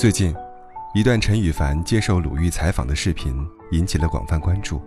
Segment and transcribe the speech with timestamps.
[0.00, 0.34] 最近，
[0.94, 3.36] 一段陈羽凡接受鲁豫采访的视频
[3.72, 4.80] 引起了广泛关注。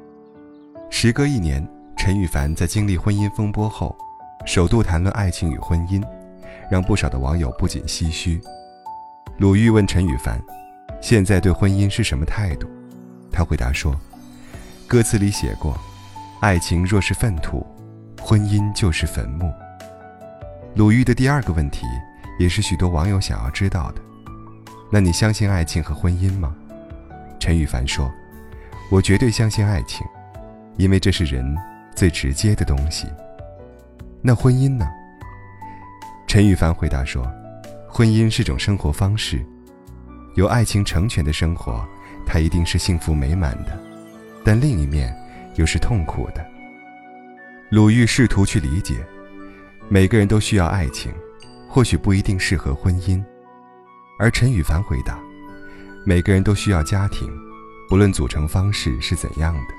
[0.90, 1.64] 时隔一年，
[1.96, 3.96] 陈羽凡在经历婚姻风波后，
[4.44, 6.04] 首度谈论爱情与婚姻，
[6.68, 8.42] 让不少的网友不仅唏嘘。
[9.38, 10.42] 鲁豫问陈羽凡
[11.00, 12.68] ：“现在对婚姻是什么态度？”
[13.32, 13.96] 他回答说
[14.90, 15.78] ：“歌词里写过，
[16.40, 17.64] 爱情若是粪土，
[18.20, 19.48] 婚姻就是坟墓。”
[20.74, 21.86] 鲁豫的第二个问题，
[22.40, 24.02] 也是许多网友想要知道的。
[24.94, 26.56] 那你相信爱情和婚姻吗？
[27.40, 28.14] 陈羽凡说
[28.92, 30.06] ：“我绝对相信爱情，
[30.78, 31.44] 因为这是人
[31.96, 33.08] 最直接的东西。”
[34.22, 34.88] 那婚姻呢？
[36.28, 37.28] 陈羽凡回答说
[37.90, 39.44] ：“婚姻是种生活方式，
[40.36, 41.84] 有爱情成全的生活，
[42.24, 43.76] 它一定是幸福美满的，
[44.46, 45.12] 但另一面
[45.56, 46.46] 又是痛苦的。”
[47.72, 48.94] 鲁豫试图去理解，
[49.90, 51.12] 每个人都需要爱情，
[51.68, 53.20] 或许不一定适合婚姻。
[54.18, 55.20] 而陈羽凡回答
[56.06, 57.30] ：“每个人都需要家庭，
[57.90, 59.74] 不论组成方式是怎样的。”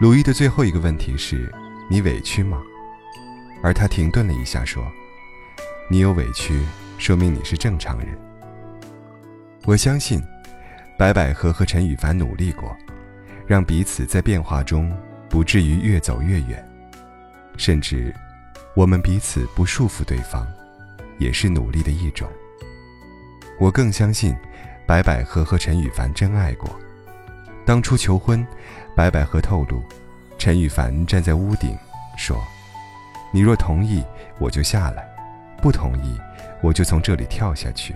[0.00, 1.52] 鲁豫的最后一个问题是
[1.90, 2.62] ：“你委屈吗？”
[3.62, 4.84] 而他停顿了一下说
[5.90, 6.64] ：“你有委屈，
[6.96, 8.16] 说明你是正常人。”
[9.66, 10.22] 我相信，
[10.96, 12.76] 白百合和陈羽凡努力过，
[13.46, 14.96] 让彼此在变化中
[15.28, 16.64] 不至于越走越远，
[17.56, 18.14] 甚至，
[18.74, 20.46] 我们彼此不束缚对方，
[21.18, 22.30] 也是努力的一种。
[23.58, 24.36] 我更相信，
[24.86, 26.70] 白百合和陈羽凡真爱过。
[27.66, 28.46] 当初求婚，
[28.94, 29.82] 白百合透露，
[30.38, 31.76] 陈羽凡站在屋顶
[32.16, 32.40] 说
[33.32, 34.02] ：“你若同意，
[34.38, 35.02] 我就下来；
[35.60, 36.18] 不同意，
[36.62, 37.94] 我就从这里跳下去。”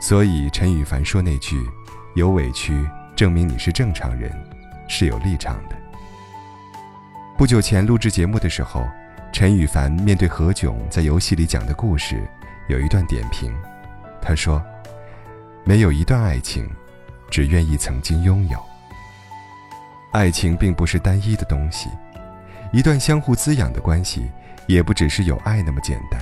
[0.00, 1.58] 所以陈羽凡说那句
[2.14, 4.30] “有委屈，证明你是正常人”，
[4.86, 5.76] 是有立场的。
[7.38, 8.86] 不久前录制节目的时候，
[9.32, 12.22] 陈羽凡面对何炅在游戏里讲的故事，
[12.68, 13.50] 有一段点评。
[14.22, 14.62] 他说
[15.64, 16.68] ：“没有一段爱情，
[17.30, 18.58] 只愿意曾经拥有。
[20.12, 21.88] 爱情并不是单一的东西，
[22.72, 24.30] 一段相互滋养的关系，
[24.66, 26.20] 也不只是有爱那么简单。”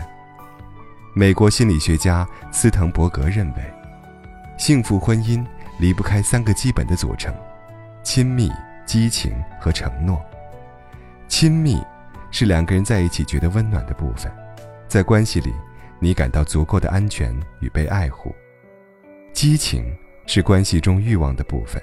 [1.14, 3.74] 美国心理学家斯滕伯格认为，
[4.56, 5.44] 幸福婚姻
[5.78, 7.34] 离不开三个基本的组成：
[8.04, 8.52] 亲密、
[8.86, 10.22] 激情和承诺。
[11.26, 11.82] 亲密
[12.30, 14.30] 是两个人在一起觉得温暖的部分，
[14.86, 15.52] 在关系里。
[16.00, 18.34] 你感到足够的安全与被爱护，
[19.32, 19.84] 激情
[20.26, 21.82] 是关系中欲望的部分。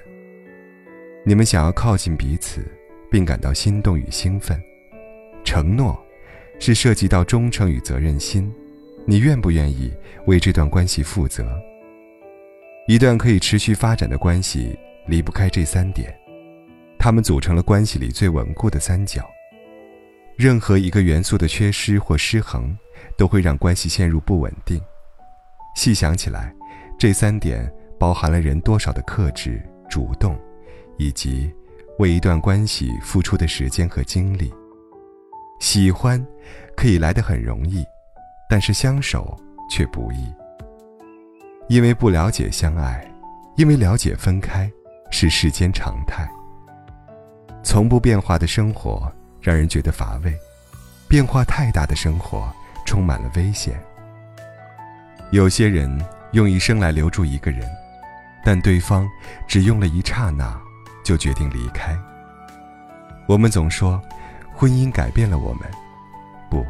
[1.24, 2.64] 你们想要靠近彼此，
[3.10, 4.58] 并感到心动与兴奋。
[5.44, 6.02] 承诺
[6.58, 8.50] 是涉及到忠诚与责任心，
[9.04, 9.92] 你愿不愿意
[10.26, 11.46] 为这段关系负责？
[12.88, 16.16] 一段可以持续发展的关系离不开这三点，
[16.98, 19.28] 它们组成了关系里最稳固的三角。
[20.36, 22.76] 任何一个元素的缺失或失衡。
[23.16, 24.80] 都会让关系陷入不稳定。
[25.74, 26.54] 细想起来，
[26.98, 30.38] 这三点包含了人多少的克制、主动，
[30.96, 31.52] 以及
[31.98, 34.52] 为一段关系付出的时间和精力。
[35.60, 36.24] 喜欢
[36.76, 37.84] 可以来得很容易，
[38.48, 39.38] 但是相守
[39.70, 40.32] 却不易。
[41.68, 43.06] 因为不了解相爱，
[43.56, 44.70] 因为了解分开，
[45.10, 46.28] 是世间常态。
[47.62, 50.32] 从不变化的生活让人觉得乏味，
[51.08, 52.54] 变化太大的生活。
[52.86, 53.78] 充满了危险。
[55.32, 57.68] 有些人用一生来留住一个人，
[58.42, 59.06] 但对方
[59.46, 60.58] 只用了一刹那
[61.04, 61.94] 就决定离开。
[63.26, 64.00] 我们总说，
[64.54, 65.62] 婚姻改变了我们，
[66.48, 66.64] 不，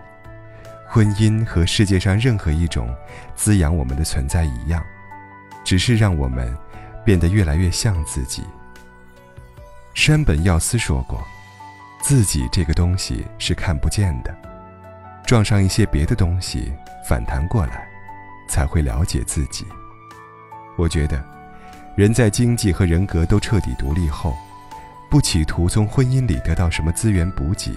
[0.89, 2.89] 婚姻和世界上任何一种
[3.35, 4.83] 滋养我们的存在一样，
[5.63, 6.57] 只是让我们
[7.05, 8.43] 变得越来越像自己。
[9.93, 11.23] 山本耀司说过，
[12.01, 14.35] 自己这个东西是看不见的。
[15.27, 16.73] 撞上一些别的东西，
[17.05, 17.85] 反弹过来，
[18.49, 19.67] 才会了解自己。
[20.77, 21.21] 我觉得，
[21.97, 24.37] 人在经济和人格都彻底独立后，
[25.11, 27.77] 不企图从婚姻里得到什么资源补给，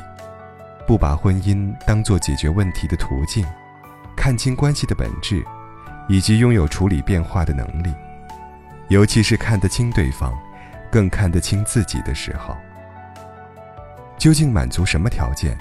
[0.86, 3.44] 不把婚姻当做解决问题的途径，
[4.16, 5.44] 看清关系的本质，
[6.08, 7.92] 以及拥有处理变化的能力，
[8.90, 10.38] 尤其是看得清对方，
[10.92, 12.56] 更看得清自己的时候，
[14.20, 15.58] 究竟满足什么条件？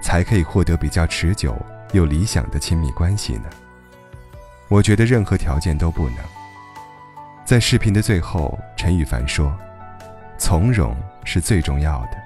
[0.00, 1.56] 才可以获得比较持久
[1.92, 3.50] 又理想的亲密关系呢？
[4.68, 6.18] 我觉得任何条件都不能。
[7.44, 9.56] 在视频的最后，陈羽凡说
[10.36, 12.18] ：“从容是最重要的，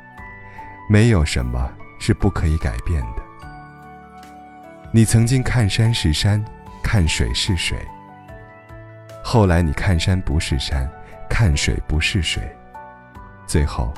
[0.89, 3.23] 没有什么是不可以改变的。”
[4.93, 6.43] 你曾经看山是山，
[6.83, 7.79] 看水是水，
[9.23, 10.91] 后来你看山不是山，
[11.29, 12.43] 看水不是水，
[13.47, 13.93] 最后，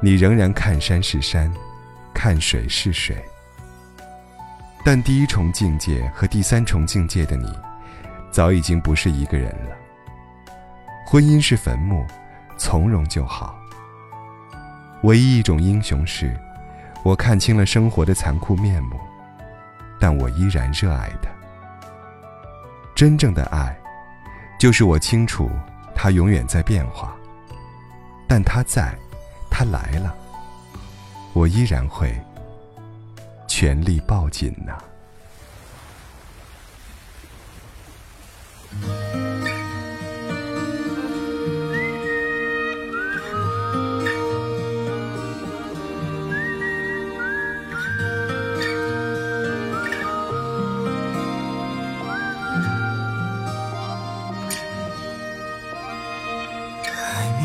[0.00, 1.50] 你仍然看山是山。
[2.16, 3.22] 看水是水，
[4.82, 7.54] 但第一重境界和第三重境界的你，
[8.30, 9.76] 早已经不是一个人了。
[11.06, 12.06] 婚姻是坟墓，
[12.56, 13.54] 从容就好。
[15.02, 16.34] 唯一一种英雄是，
[17.04, 18.98] 我看清了生活的残酷面目，
[20.00, 21.28] 但我依然热爱它。
[22.94, 23.76] 真正的爱，
[24.58, 25.50] 就是我清楚，
[25.94, 27.14] 它永远在变化，
[28.26, 28.96] 但它在，
[29.50, 30.16] 它来了，
[31.36, 32.18] 我依然会
[33.46, 34.78] 全力抱紧呐。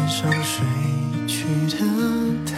[0.07, 0.65] 上睡
[1.25, 2.50] 去的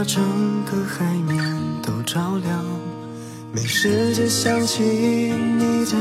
[0.00, 0.24] 把整
[0.64, 1.44] 个海面
[1.82, 2.64] 都照亮。
[3.52, 5.94] 没时间想起你的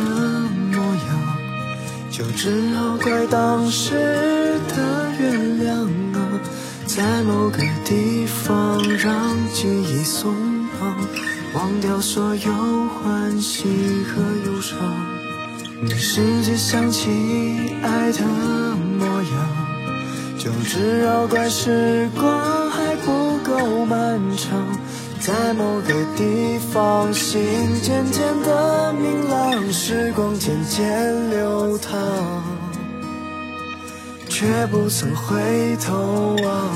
[0.72, 1.38] 模样，
[2.10, 6.40] 就只好怪当时的月亮啊。
[6.86, 10.34] 在某个地方，让记忆松
[10.80, 10.96] 绑，
[11.56, 12.54] 忘掉所有
[13.04, 13.66] 欢喜
[14.06, 14.78] 和忧伤。
[15.82, 17.10] 没时间想起
[17.84, 18.24] 爱的
[18.98, 22.59] 模样，就只好怪时光
[23.60, 24.58] 够漫长。
[25.20, 27.42] 在某个地方，心
[27.82, 32.00] 渐渐的明朗，时光渐渐流淌。
[34.30, 36.72] 却不曾回头望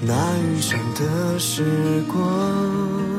[0.00, 3.11] 那余生的时光。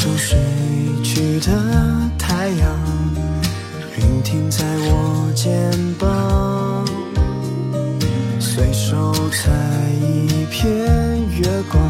[0.00, 0.38] 熟睡
[1.02, 1.50] 去的
[2.16, 2.78] 太阳
[3.96, 5.52] 云停在我肩
[5.98, 6.86] 膀
[8.38, 9.50] 随手采
[10.00, 10.72] 一片
[11.40, 11.82] 月光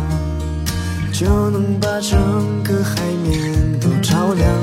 [1.12, 2.18] 就能把整
[2.62, 4.54] 个海面都照亮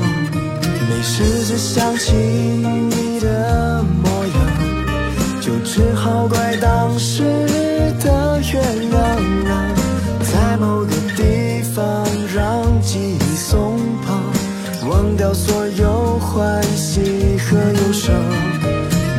[0.90, 3.75] 没时间想起你的
[15.36, 18.14] 所有欢喜和忧伤。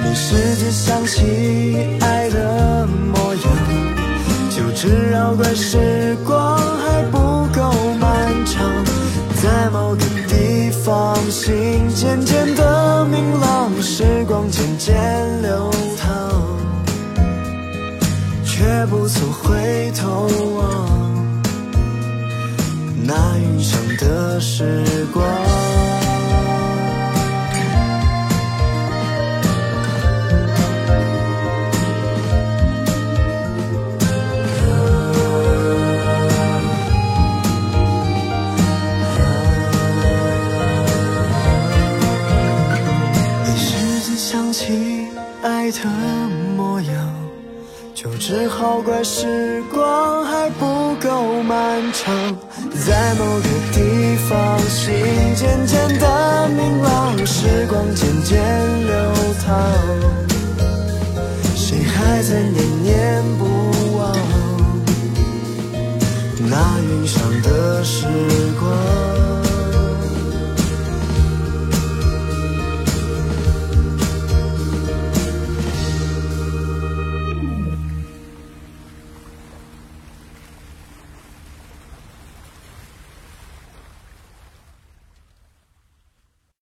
[0.04, 1.22] 没时间想起
[2.02, 3.46] 爱的模样，
[4.50, 7.18] 就只好怪时光还不。
[7.58, 8.62] 够漫长。
[9.42, 14.96] 在某个地方心，渐渐的明朗，时光渐渐
[15.42, 16.08] 流淌，
[18.44, 20.28] 却不曾回头
[20.58, 20.90] 望
[23.04, 24.84] 那云上的时
[25.14, 25.26] 光。
[49.10, 52.14] 时光还不够漫长。
[52.86, 54.94] 在某个地方，心
[55.34, 58.38] 渐渐的明朗，时光渐渐
[58.86, 58.94] 流
[59.46, 59.48] 淌。
[61.56, 64.14] 谁还在念念不忘
[66.40, 68.06] 那云上的时
[68.60, 69.17] 光？